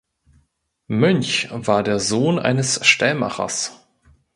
Münch 0.87 1.47
war 1.51 1.83
der 1.83 1.99
Sohn 1.99 2.39
eines 2.39 2.83
Stellmachers. 2.87 3.85